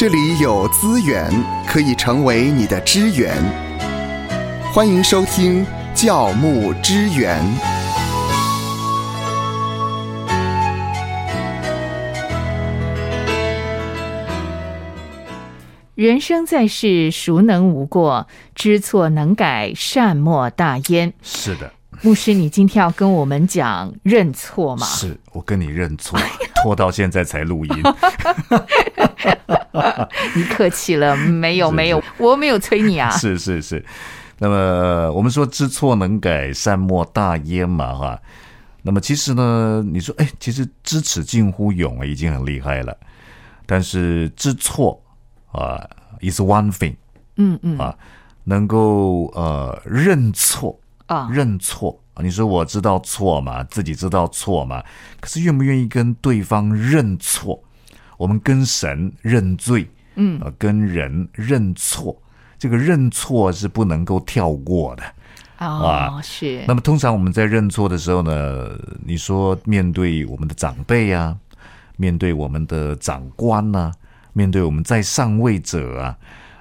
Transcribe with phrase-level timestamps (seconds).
[0.00, 1.30] 这里有资源
[1.66, 3.36] 可以成为你的支援。
[4.72, 5.62] 欢迎收听
[5.94, 7.38] 教牧支援。
[15.94, 18.26] 人生在世，孰能无过？
[18.54, 21.12] 知错能改，善莫大焉。
[21.20, 21.70] 是的，
[22.02, 24.86] 牧师，你今天要跟我们讲认错吗？
[24.86, 26.18] 是我跟你认错，
[26.62, 27.74] 拖到现在才录音。
[30.34, 33.10] 你客气了，没有没有，我没有催你啊。
[33.10, 33.84] 是是是，
[34.38, 38.20] 那么我们说知错能改，善莫大焉嘛，哈。
[38.82, 42.96] 那么其实呢，你说，哎，其实知耻近乎勇啊，已经很厉害了。
[43.66, 45.00] 但是知错
[45.52, 45.86] 啊
[46.22, 46.96] ，is one thing
[47.36, 47.94] 嗯嗯啊，
[48.44, 50.76] 能够呃认错
[51.10, 52.22] 啊，认错啊。
[52.22, 54.82] 你说我知道错嘛，自己知道错嘛，
[55.20, 57.62] 可是愿不愿意跟对方认错？
[58.16, 62.16] 我们跟神认罪，嗯呃，跟人认错，
[62.58, 65.02] 这个认错是不能够跳过的。
[65.58, 68.70] 哦，是那么通常我们在认错的时候呢，
[69.04, 71.36] 你说面对我们的长辈啊，
[71.96, 73.90] 面对我们的长官呐、
[74.32, 76.16] 面对我们在上位者啊，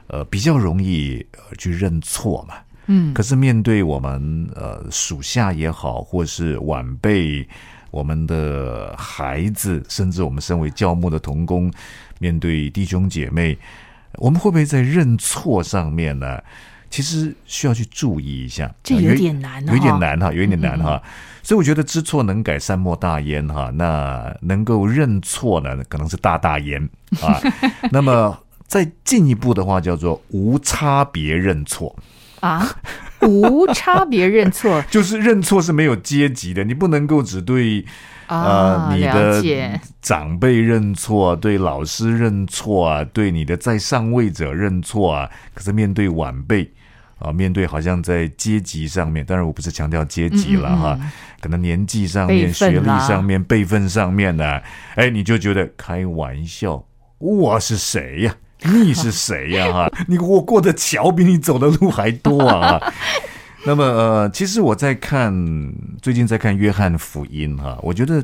[0.08, 2.56] 呃，比较容易呃去认错嘛。
[2.92, 7.48] 嗯可是面对我们呃属下也好，或是晚辈、
[7.92, 11.72] 我们的孩子，甚至我们身为教牧的童工，
[12.20, 13.58] 面对弟兄姐妹，
[14.16, 16.42] 我们会不会在认错上面呢？
[16.90, 21.00] 其实需要去注意一下，这有点难哦有一点难哈，有一点难哈。
[21.44, 23.70] 所以我觉得知错能改，善莫大焉哈。
[23.76, 26.84] 那能够认错呢，可能是大大焉
[27.22, 27.40] 啊。
[27.94, 31.96] 那么再进一步的话，叫做无差别认错。
[32.42, 32.68] 啊，
[33.22, 34.82] 无差别认错。
[34.90, 37.86] 就是认错是没有阶级的，你不能够只对
[38.28, 45.30] 啊，呃你了的长辈认错，对老师认错啊，对你的在上位者认错啊。
[45.54, 46.72] 可是面对晚辈
[47.18, 50.98] 啊，面对好像在阶级上面，当然我不是强调阶级了哈，
[51.42, 54.62] 可能年纪上面、学历上面、辈分上面呢，
[54.96, 56.86] 哎，你就觉得开玩笑，
[57.18, 59.72] 我是谁呀、你是谁呀？
[59.72, 62.80] 哈，你我过的桥比你走的路还多啊！
[63.66, 65.34] 那么呃，其实我在看
[66.02, 68.24] 最近在看约翰福音哈，我觉得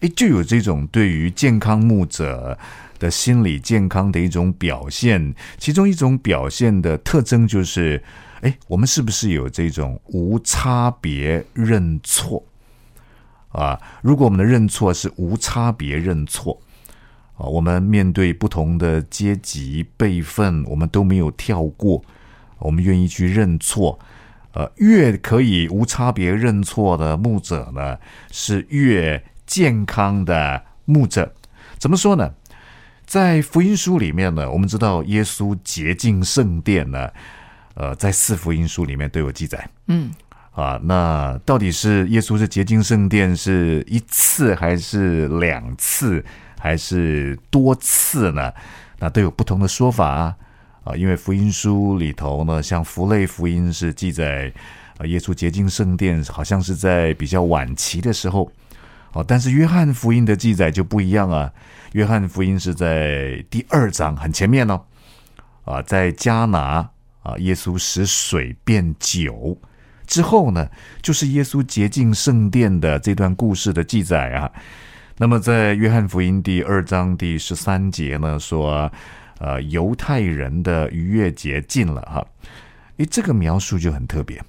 [0.00, 2.58] 哎就有这种对于健康牧者
[2.98, 8.02] 的心理健康的一种表现，其中一种表现的特征就是，
[8.40, 12.42] 哎，我们是不是有这种无差别认错
[13.50, 13.78] 啊？
[14.02, 16.58] 如果我们的认错是无差别认错。
[17.38, 22.02] 啊，我们面对不同的阶级辈分，我们都没有跳过，
[22.58, 23.98] 我们愿意去认错。
[24.52, 27.96] 呃，越可以无差别认错的牧者呢，
[28.30, 31.32] 是越健康的牧者。
[31.78, 32.34] 怎么说呢？
[33.06, 37.08] 在福音书里面呢，我们知道耶稣洁净圣殿呢，
[37.74, 39.68] 呃，在四福音书里面都有记载。
[39.86, 40.10] 嗯
[40.52, 46.24] 啊，那到底是耶稣是洁净圣殿是一次还是两次
[46.58, 48.52] 还是多次呢？
[48.98, 50.36] 那都有不同的说法啊。
[50.84, 54.52] 啊，因为福音书里头呢，像福类福音是记载，
[54.96, 58.50] 啊，耶稣洁净圣殿好像是在比较晚期的时候。
[59.12, 61.52] 哦，但是约翰福音的记载就不一样啊。
[61.92, 64.80] 约翰福音是在第二章很前面哦，
[65.64, 66.88] 啊，在加拿
[67.22, 69.56] 啊，耶稣使水变酒。
[70.06, 70.66] 之后呢，
[71.02, 74.50] 就是耶稣洁净圣殿的这段故事的记载啊。
[75.20, 78.88] 那么在约翰福音第二章第十三节呢，说，
[79.40, 82.24] 呃，犹太人的逾越节近了哈。
[82.98, 84.40] 诶，这个描述就很特别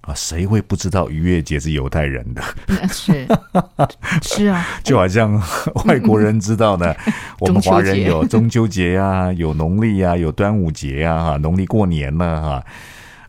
[0.00, 2.42] 啊，谁会不知道逾越节是犹太人的？
[2.68, 3.28] 嗯是
[4.24, 5.38] 是啊，就好像
[5.84, 6.94] 外国人知道呢，
[7.38, 12.64] 我们华人有中秋节呀、有农历呀、有端午节呀、哈，农历过年呢，哈。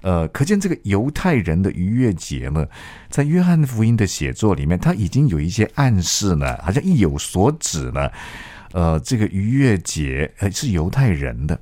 [0.02, 2.66] 呃，可见这个犹太人的逾越节呢，
[3.10, 8.10] 在约翰福音的写作里面，他已经有一些暗示呢，好像意有所指呢。
[8.72, 11.60] 呃，这个逾越节呃是犹太人的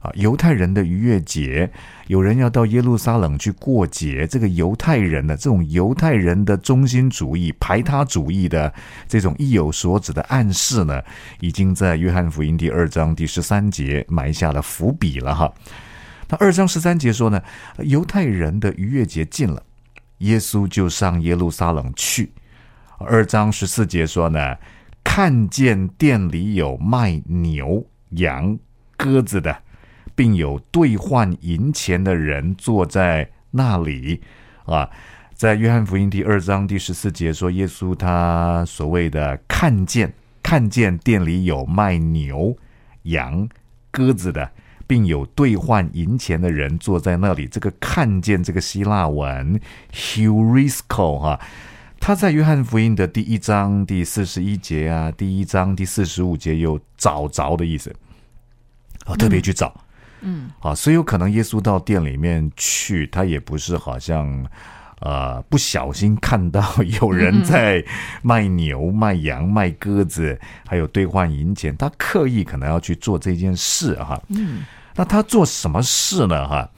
[0.00, 1.70] 啊，犹太人的逾越节，
[2.08, 8.72] 有人要到耶路撒冷去过节，这个犹太人的这种犹太人的中心主义、排他主义的
[9.06, 11.00] 这种意有所指的暗示呢，
[11.40, 15.52] 已经在约翰福音第二章第十三节埋下了伏笔了哈。
[16.28, 17.42] 那二章十三节说呢，
[17.78, 19.62] 犹太人的逾越节近了，
[20.18, 22.30] 耶稣就上耶路撒冷去。
[22.98, 24.56] 二章十四节说呢，
[25.02, 28.58] 看见店里有卖牛、羊、
[28.96, 29.56] 鸽子的，
[30.14, 34.20] 并有兑换银钱的人坐在那里
[34.66, 34.90] 啊。
[35.32, 42.54] 在约翰福音第二章第十四节说，耶稣他所谓的看见，看见店里有卖牛、
[43.04, 43.48] 羊、
[43.92, 44.50] 鸽子的，
[44.88, 47.46] 并有兑换银钱的人坐在那里。
[47.46, 49.60] 这个看见这个希腊文
[49.92, 51.40] “heurisco” 哈，
[52.00, 57.94] 他在约翰福音的第一章第四十一节啊，第一章第四十五节有找着的意思，
[59.04, 59.72] 啊，特别去找。
[60.20, 64.44] 嗯，啊，所以有可能耶稣到店里面去，他也不是好像，
[65.00, 66.60] 呃，不小心看到
[67.00, 67.84] 有人在
[68.22, 70.36] 卖牛、卖羊、卖鸽子，
[70.66, 74.20] 还有兑换银钱，他刻意可能要去做这件事哈。
[74.30, 74.64] 嗯，
[74.98, 76.48] 那他做什么事呢？
[76.48, 76.68] 哈，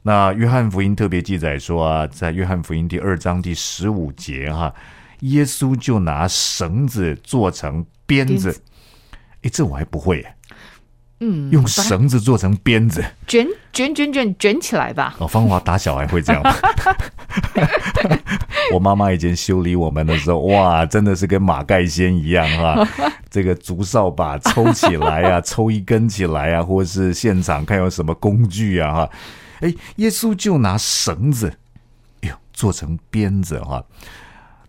[0.00, 4.74] 那约翰福音特别记载说啊，在约翰福音第二章第十五节哈，
[5.20, 8.62] 耶稣就拿绳子做成鞭子。
[9.42, 10.26] 哎，这我还不会。
[11.20, 15.14] 嗯，用绳子做成鞭子，卷卷卷卷卷起来吧。
[15.18, 16.42] 哦，芳华打小孩会这样。
[18.72, 22.86] 我妈妈以前修理我们的时候，哇，真的是跟马盖先一样哈。
[23.28, 29.10] 这个竹扫把抽起来啊， 抽一根起来啊，或者是现场看有什么工具啊哈。
[29.60, 31.52] 哎，耶稣就拿绳子，
[32.22, 33.84] 哎呦，做成鞭子哈。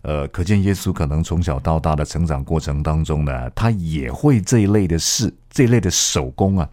[0.02, 6.68] 呃，可见耶稣可能从小到大的成长过程当中呢，他也会这一类的事，这一类的手工啊。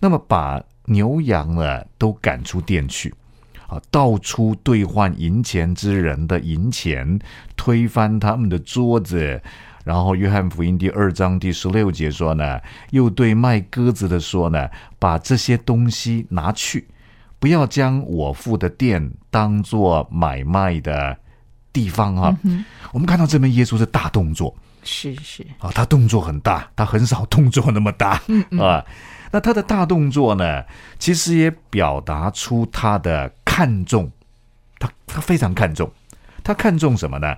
[0.00, 3.12] 那么把牛羊呢都赶出店去，
[3.66, 7.18] 啊，到处兑换银钱之人的银钱，
[7.54, 9.42] 推翻他们的桌子。
[9.84, 12.58] 然后约翰福音第二章第十六节说呢，
[12.92, 16.88] 又对卖鸽子的说呢，把这些东西拿去，
[17.38, 21.18] 不要将我父的店当做买卖的。
[21.78, 22.36] 地方啊，
[22.90, 24.52] 我们看到这边耶稣是大动作，
[24.82, 28.20] 是是啊，他动作很大，他很少动作那么大
[28.58, 28.84] 啊。
[29.30, 30.64] 那他的大动作呢，
[30.98, 34.10] 其实也表达出他的看重，
[34.80, 35.88] 他他非常看重，
[36.42, 37.36] 他看重什么呢？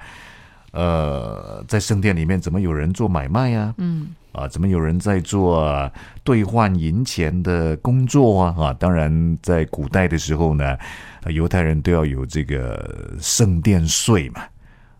[0.72, 3.74] 呃，在圣殿里面怎么有人做买卖呀？
[3.76, 4.14] 嗯。
[4.32, 5.90] 啊，怎么有人在做
[6.22, 8.54] 兑换银钱的工作啊？
[8.56, 10.78] 啊，当然，在古代的时候呢，
[11.26, 14.42] 犹太人都要有这个圣殿税嘛，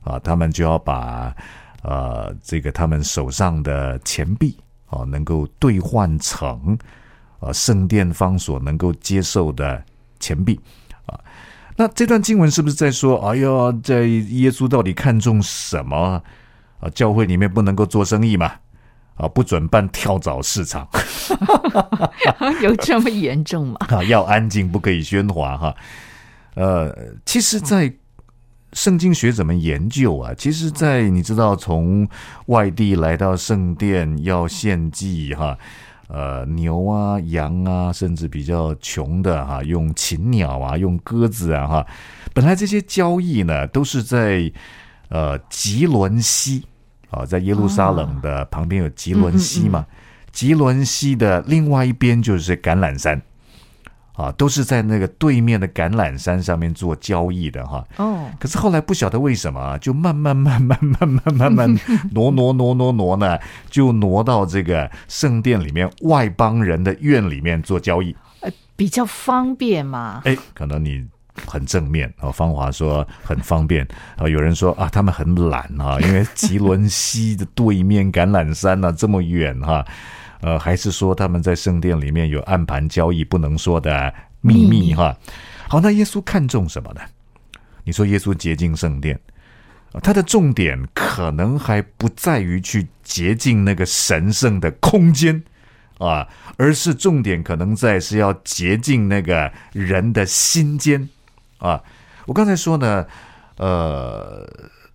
[0.02, 1.32] 啊，他们就要把
[1.82, 4.56] 呃这个他们手上的钱币
[4.86, 6.76] 啊，能够兑换成
[7.38, 9.80] 啊圣殿方所能够接受的
[10.18, 10.58] 钱币
[11.06, 11.18] 啊。
[11.76, 13.48] 那这段经文是不是在说，哎呀，
[13.82, 16.20] 在耶稣到底看重什么
[16.80, 16.90] 啊？
[16.92, 18.52] 教会里面不能够做生意嘛？
[19.20, 20.88] 啊，不准办跳蚤市场，
[22.62, 23.76] 有这么严重吗？
[23.92, 25.76] 啊，要安静，不可以喧哗哈。
[26.54, 26.90] 呃，
[27.26, 27.92] 其实，在
[28.72, 32.08] 圣经学者们研究啊，其实，在你知道，从
[32.46, 35.54] 外地来到圣殿要献祭哈，
[36.08, 41.86] 呃，牛啊、羊啊，甚至比较穷的哈，用禽鸟啊，用鸽子啊哈，
[42.32, 44.50] 本来这些交易呢，都是在
[45.10, 46.64] 呃吉伦西。
[47.10, 49.84] 啊，在耶路撒冷的旁边有吉伦西嘛？
[50.32, 53.20] 吉伦西的另外一边就是橄榄山，
[54.12, 57.84] 啊，都是在那个对面的橄榄山上面做交易的哈。
[57.96, 61.80] 哦，可是后来不晓得为什么啊，就慢慢慢慢慢慢慢慢
[62.14, 63.36] 挪挪挪挪挪呢，
[63.68, 70.22] 就挪到这个圣殿里面外邦人的院里面做交易，呃，比较方便嘛。
[70.24, 71.06] 哎，可能你。
[71.46, 74.28] 很正面啊，芳华说很方便啊。
[74.28, 79.84] 有人说啊，他们很懒啊，因为吉伦西的对面橄榄山呢这么远哈。
[80.42, 85.14] 呃，还是说他们在圣殿里面有暗盘交易不能说的秘密哈。
[85.68, 87.00] 好，那耶稣看重什么呢？
[87.84, 89.20] 你说耶稣洁净圣殿，
[90.02, 95.42] 他的重点可能还不在于去洁净那个神圣的空间
[95.98, 101.06] 啊，而是重点可能在是要洁净那个人的心间。
[101.60, 101.80] 啊，
[102.26, 103.06] 我刚才说呢，
[103.58, 104.48] 呃，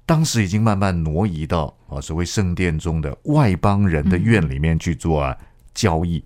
[0.06, 5.38] 当时已经慢慢挪移到啊所谓圣殿中的外邦人的院里面去做啊
[5.76, 6.24] 交易，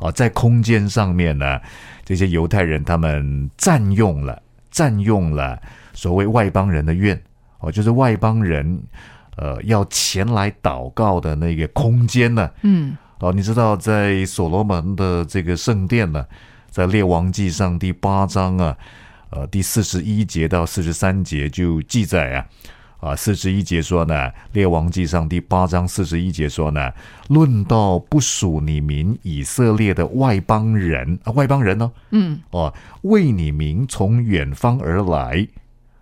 [0.00, 1.60] 啊，在空间上面呢，
[2.04, 5.56] 这些犹太人他们占用了占用了
[5.92, 7.20] 所谓外邦人的院，
[7.60, 8.82] 哦，就是外邦人
[9.36, 16.26] 呃要前来祷告的那个空间呢，嗯，哦，你知道在所罗门的这个圣殿呢，
[16.70, 18.76] 在列王记上第八章啊。
[19.30, 22.32] 呃，第四十一节到四十三节就记载
[23.00, 24.14] 啊，啊，四十一节说呢，
[24.52, 26.92] 《列王记上》第八章四十一节说呢，
[27.28, 35.46] 论到不属你民以色列的外邦人啊，外邦人呢，嗯，哦，为你民从远方而来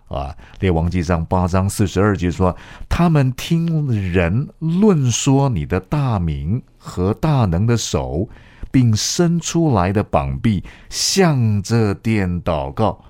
[0.07, 0.29] 啊，
[0.59, 2.55] 《列王记上》八章四十二节说，
[2.87, 8.29] 他们听人论说你的大名和大能的手，
[8.69, 13.03] 并伸出来的膀臂向着殿祷告。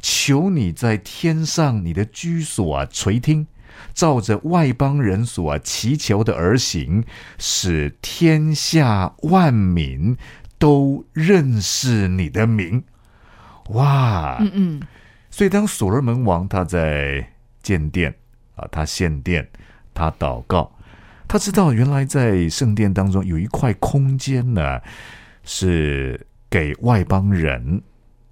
[0.00, 3.46] 求你在天上，你的居所啊，垂听，
[3.94, 7.04] 照着外邦人所祈求的而行，
[7.38, 10.16] 使天下万民
[10.58, 12.84] 都认识你的名。
[13.70, 14.82] 哇，嗯嗯，
[15.30, 17.32] 所以当所罗门王他在
[17.62, 18.14] 建殿
[18.56, 19.46] 啊，他献殿，
[19.92, 20.72] 他祷告，
[21.28, 24.80] 他知道原来在圣殿当中有一块空间呢，
[25.44, 27.82] 是给外邦人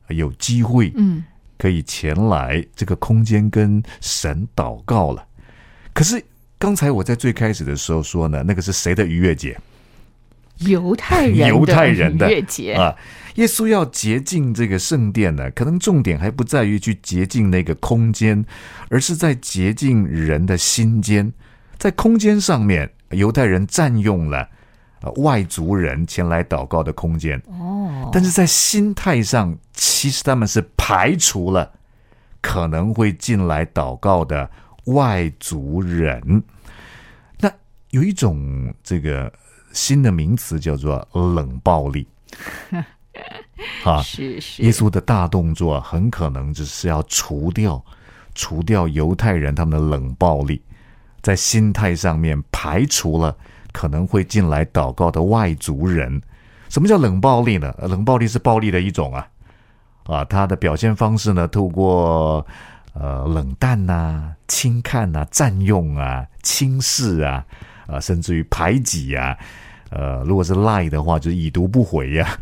[0.09, 1.23] 有机会，嗯，
[1.59, 5.27] 可以前来这个空间跟神祷告了。
[5.93, 6.23] 可是
[6.59, 9.59] 刚才我在最开始的时候说呢，那个是谁的逾越节？
[10.59, 12.97] 犹太人 犹太人的逾越节啊，
[13.35, 18.43] 耶稣要洁净这个圣殿呢，可能重点还不在于去洁净那个空间，
[18.89, 21.31] 而是在洁净人的心间。
[21.77, 24.49] 在空间上面，犹太人占用了
[25.03, 27.39] 呃外族人前来祷告的空间，
[28.03, 31.73] 哦，但是在心态上，其实他们是排除了
[32.41, 34.49] 可能会进来祷告的
[34.85, 36.43] 外族人。
[37.39, 37.51] 那
[37.91, 39.33] 有一种这个
[39.73, 42.07] 新的名词叫做冷暴力，
[43.85, 47.85] 啊，是是耶稣的大动作很可能就是要除掉、
[48.35, 50.63] 除掉犹太人他们的冷暴力，
[51.23, 53.37] 在心态上面排除了
[53.73, 56.23] 可能会进来祷告的外族人。
[56.77, 57.75] 什么叫冷暴力呢？
[57.79, 59.27] 冷暴力是暴力的一种啊，
[60.05, 62.47] 啊，它的表现方式呢，透过
[62.93, 67.43] 呃冷淡呐、轻看呐、占用啊、轻视啊，
[67.87, 69.35] 啊，甚至于排挤啊。
[69.89, 72.39] 呃，如果是赖的话，就是已读不回呀、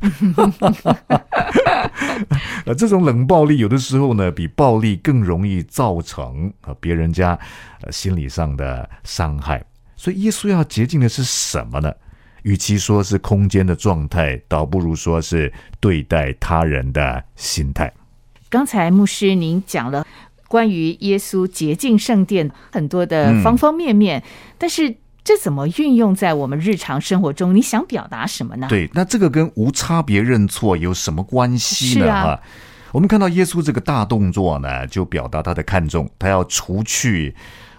[2.67, 7.39] 呃，这种冷暴力有的时候呢，比暴力更容易造成呃别人家
[7.83, 9.65] 呃心理上的伤害。
[9.95, 11.93] 所以耶稣要洁净的是什么呢？
[12.45, 17.93] 与其说是空间的状态，倒不如说是对待他人的心态。
[18.49, 20.07] 刚才牧师您讲了
[20.47, 24.23] 关于耶稣洁净圣殿很多的嗯方方面面，
[24.59, 27.55] 但是这怎么运用在我们日常生活中？
[27.55, 28.67] 你想表达什么呢？
[28.69, 32.05] 对，那这个跟无差别认错有什么关系呢？
[32.05, 32.41] 是啊，
[32.93, 37.35] 我们看到耶稣这个大动作呢，就表达他的看重，他要除去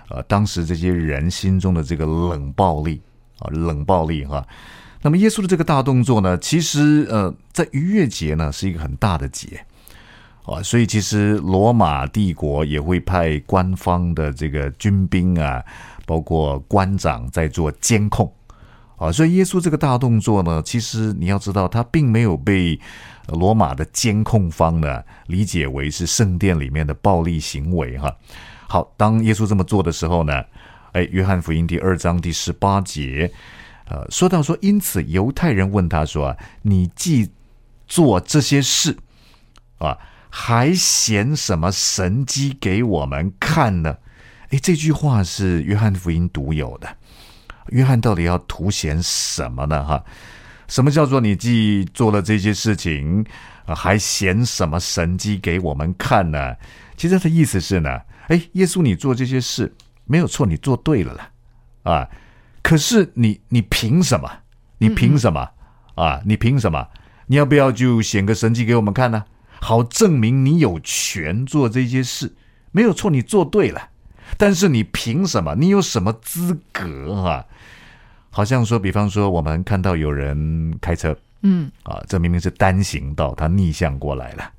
[0.09, 2.99] 呃当时这些人心中的这个冷暴力
[3.51, 4.45] 冷暴力哈。
[5.01, 9.63] 那么耶稣的这个大动作呢，其实呃，在逾越节呢是一个很大的节
[10.45, 15.63] 啊，所以其实罗马帝国也会派官方的这个军兵啊，
[16.05, 18.31] 包括官长在做监控。
[18.97, 22.79] 啊，所以耶稣这个大动作呢，其实你要知道，他并没有被
[23.27, 28.15] 罗马的监控方呢理解为是圣殿里面的暴力行为哈。
[28.69, 30.41] 好，当耶稣这么做的时候呢，
[30.95, 33.29] 哎，约翰福音第二章第十八节，
[33.89, 37.29] 呃，说到说，因此犹太人问他说啊，你既
[37.85, 38.95] 做这些事
[39.77, 39.97] 啊，
[40.29, 43.97] 还显什么神迹给我们看呢？
[44.51, 46.87] 哎，这句话是约翰福音独有的。
[47.71, 49.83] 约翰到底要凸显什么呢？
[49.83, 50.01] 哈，
[50.69, 53.25] 什么叫做你既做了这些事情，
[53.65, 56.55] 还显什么神迹给我们看呢？
[56.95, 57.99] 其实他的意思是呢，
[58.29, 59.75] 哎，耶稣你做这些事
[60.05, 61.29] 没有错，你做对了啦，
[61.83, 62.09] 啊，
[62.61, 64.29] 可是你你凭什么？
[64.77, 65.49] 你凭什么？
[65.95, 66.87] 啊，你凭什么？
[67.27, 69.23] 你要不要就显个神迹给我们看呢？
[69.61, 72.35] 好证明你有权做这些事，
[72.71, 73.89] 没有错，你做对了。
[74.37, 75.55] 但是你凭什么？
[75.55, 77.45] 你有什么资格啊？
[78.29, 84.51] 好像说，比方说，我们看到有人开车嗯，啊，这明明是单行道，他逆向过来了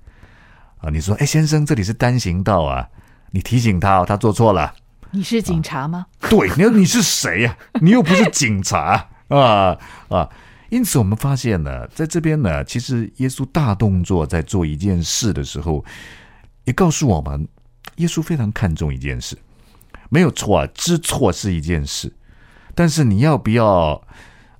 [0.78, 0.88] 啊。
[0.90, 2.88] 你说，哎，先生，这里是单行道啊，
[3.30, 4.72] 你提醒他哦，他做错了。
[5.16, 6.06] 你是警察吗？
[6.28, 10.28] 对，你说你是谁呀、你又不是警察 啊啊！
[10.68, 15.82] 因此，我们发现呢，在这边呢，其实耶稣大动作在做一件事的时候，
[16.64, 17.48] 也告诉我们，
[17.96, 19.38] 耶稣非常看重一件事，
[20.10, 22.12] 没有错啊，知错是一件事，
[22.74, 24.00] 但是你要不要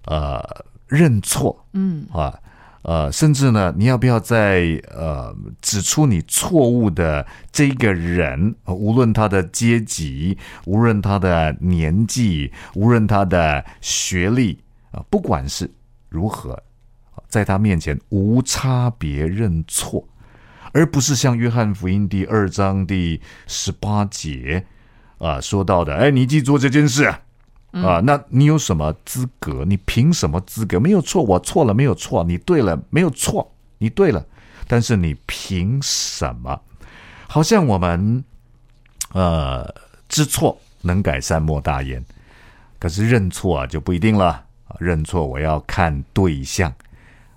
[0.06, 2.34] 呃认错嗯，啊？
[2.86, 14.62] 呃，甚至呢，你要不要在呃指出你错误的这个人，无论他的阶级，无论他的年纪，无论他的学历
[14.92, 15.68] 啊、不管是
[16.08, 16.62] 如何，
[17.28, 20.06] 在他面前无差别认错，
[20.72, 24.64] 而不是像约翰福音第二章第十八节
[25.18, 27.12] 啊说到的，哎，你记住这件事。
[27.84, 29.64] 啊，那你有什么资格？
[29.66, 30.80] 你凭什么资格？
[30.80, 34.24] 没有错，我错了，没有错，你对了，没有错，你对了，
[34.66, 36.60] 但是你凭什么？
[37.28, 38.24] 好像我们
[39.12, 39.68] 呃
[40.08, 42.04] 知错能改善莫大焉，
[42.78, 44.44] 可是认错啊就不一定了，
[44.78, 46.72] 认错我要看对象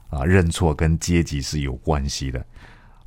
[0.10, 2.40] 啊，认错跟阶级是有关系的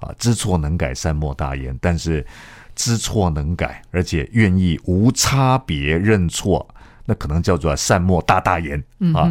[0.00, 2.26] 啊，知错能改善莫大焉，但是
[2.74, 6.68] 知错能改，而且愿意无差别认错，
[7.04, 8.82] 那可能叫做善莫大大焉
[9.14, 9.30] 啊。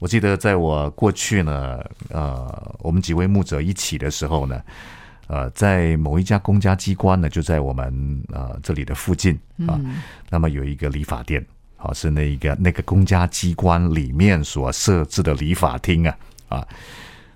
[0.00, 4.62] 我记得在我过去呢，呃，我们几位牧者一起的时候呢，
[5.26, 9.36] 呃，在某一家公家机关呢，就在我们呃这里的附近
[9.66, 9.80] 啊，
[10.30, 11.44] 那么有一个理发店，
[11.76, 16.16] 好是那一个那个公家机关里面所设置的理发厅啊
[16.48, 16.68] 啊，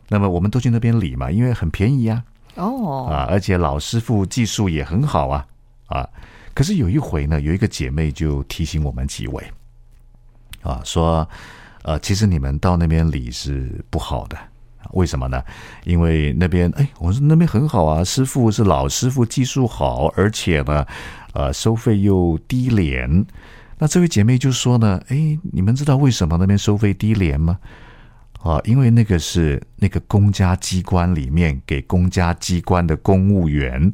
[0.09, 2.23] 那么我们都去那边理嘛，因为很便宜啊。
[2.55, 5.45] 哦，啊，而且老师傅技术也很好啊，
[5.87, 6.09] 啊，
[6.55, 9.43] 可是有一回呢，有一个姐妹就提醒我们几位，
[10.63, 11.29] 啊，说，
[11.83, 14.39] 呃，其实你们到那边理是不好的，
[14.93, 15.43] 为什么呢？
[15.85, 20.87] 因为那边，哎，我说那边很好啊，师傅是老师傅，技术好，而且呢，
[21.35, 23.25] 呃，收费又低廉。
[23.79, 27.59] 那这位姐妹就说呢，哎，你们知道为什么那边收费低廉吗？
[28.43, 33.93] 啊，因为那个是那个公家机关里面给公家机关的公务员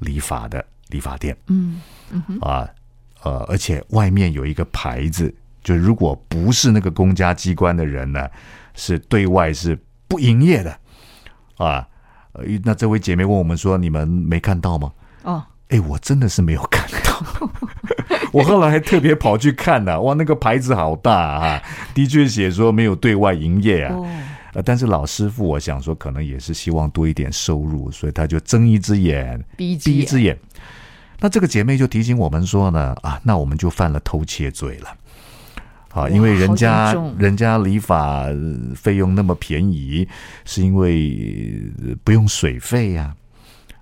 [0.00, 2.68] 理发的理发店，嗯嗯啊，
[3.22, 5.34] 呃，而且外面有一个牌子，
[5.68, 8.26] 就如果不是那个公家机关的人呢，
[8.72, 10.74] 是对外是不营业的，
[11.58, 11.86] 啊，
[12.32, 14.90] 呃，那这位姐妹问我们说，你们没看到吗？
[15.24, 17.50] 哦，哎，我真的是没有看到。
[18.32, 23.94] 我后来还特别跑去看呢，哇，那个牌子好大啊，的确写说没有对外营业啊。
[24.54, 30.34] 呃，但是老师傅，我想说可能也是希望多一点收入，所以他就睁一只眼闭一只眼。
[31.20, 34.96] 那这个姐妹就提醒我们说呢，啊，那我们就犯了偷窃罪了。
[36.00, 38.26] 啊，因为人家人家理发
[38.74, 40.06] 费用那么便宜，
[40.44, 41.72] 是因为
[42.04, 43.14] 不用水费呀，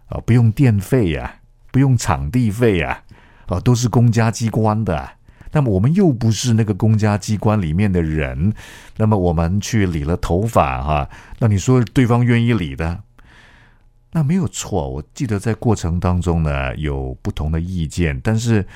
[0.08, 1.36] 啊，不用电费呀，
[1.70, 3.02] 不用场地费呀。
[3.48, 5.08] 啊，都是公家机关的，
[5.52, 8.52] 那么我们又不是那个公家机关里面的人，
[8.96, 11.08] 那么我们去理了头发哈，
[11.38, 13.04] 那你说对方愿意理的，
[14.10, 14.90] 那没有错。
[14.90, 18.66] 我记得在过程当中呢，有不同的意见，但是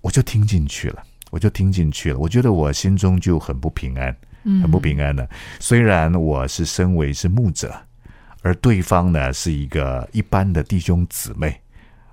[0.00, 1.00] 我就听进去了，
[1.34, 2.18] 我就听进去了。
[2.20, 4.16] 我觉得我心中就很不平安，
[4.62, 5.28] 很不平安的。
[5.58, 7.74] 虽然我是身为是牧者，
[8.42, 11.60] 而对方呢是一个一般的弟兄姊妹。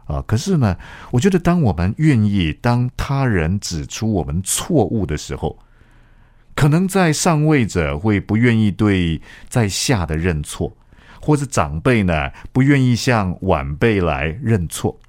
[0.05, 0.75] 啊，可是呢，
[1.11, 5.59] 我觉得当我们愿意当他人指出我们错误的时候，
[6.55, 10.75] 可能在上位者会不愿意对在下的认错，
[11.21, 14.99] 或者长辈呢不愿意向晚辈来认错。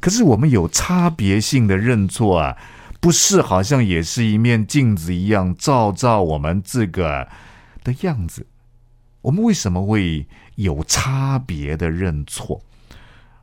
[0.00, 2.56] 可是我们有差别性的认错啊，
[3.04, 7.28] 不是好像也是一面镜子一样照照我们这个
[7.82, 8.46] 的样子？
[9.20, 12.62] 我们为什么会有差别的认错？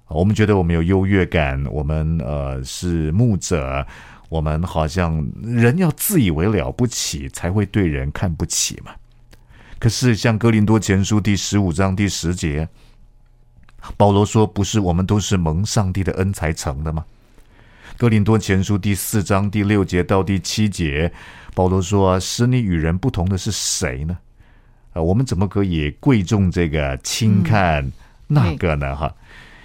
[0.07, 3.85] 我们觉得我们有优越感，我们呃是牧者，
[4.29, 8.91] 我们好像人要自以为了不起，才会对人看不起嘛。
[9.77, 12.67] 可是像哥林多前书第十五章第十节，
[13.95, 17.05] 保罗说：“不是我们都是蒙上帝的恩才成的吗？”
[18.01, 21.13] 哥林多前书第四章第六节到第七节，
[21.53, 24.17] 保罗说：“使你与人不同的是谁呢？
[24.93, 27.91] 啊，我们怎么可以贵重这个，轻看
[28.25, 28.95] 那个呢？
[28.95, 29.15] 哈。”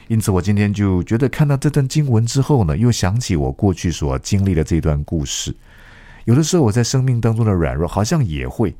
[0.08, 5.56] 因此，我今天就觉得看到这段经文之后呢，又想起我过去所经历的这段故事。
[6.26, 8.76] 有的时候，我在生命当中的软弱，好像也会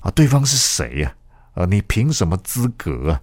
[0.00, 1.14] 啊，对方是谁呀？
[1.52, 3.20] 啊，你凭什么资格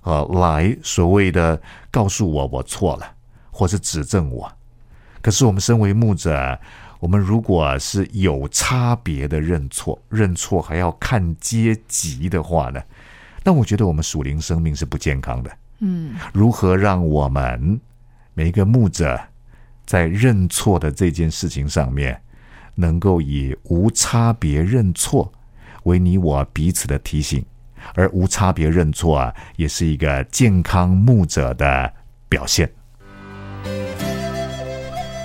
[0.00, 3.12] 啊来所谓的告诉我我错了，
[3.50, 4.50] 或是指正我？
[5.22, 6.58] 可是我们身为牧者，
[6.98, 12.80] 我们如果是有差别的认错，认错还要看阶级的话呢？
[13.42, 15.50] 那我觉得我们属灵生命是不健康的。
[15.78, 17.80] 嗯，如何让我们
[18.34, 19.18] 每一个牧者
[19.86, 22.20] 在认错的这件事情上面，
[22.74, 25.32] 能够以无差别认错
[25.84, 27.44] 为你我彼此的提醒，
[27.94, 31.92] 而无差别认错啊，也是一个健康牧者的
[32.28, 32.70] 表现。